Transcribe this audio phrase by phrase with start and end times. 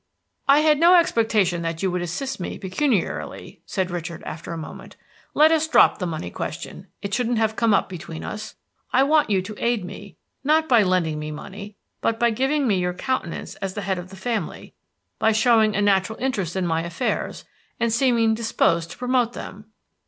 [0.47, 4.95] "I had no expectation that you would assist me pecuniarily," said Richard, after a moment.
[5.35, 8.55] "Let us drop the money question; it shouldn't have come up between us.
[8.91, 12.79] I want you to aid me, not by lending me money, but by giving me
[12.79, 14.73] your countenance as the head of the family,
[15.19, 17.45] by showing a natural interest in my affairs,
[17.79, 19.65] and seeming disposed to promote them."